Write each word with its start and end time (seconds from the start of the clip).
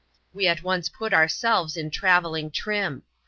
We 0.33 0.47
at 0.47 0.63
once 0.63 0.89
put 0.89 1.13
ourselves 1.13 1.77
in 1.77 1.91
travelling 1.91 2.49
trim. 2.49 3.03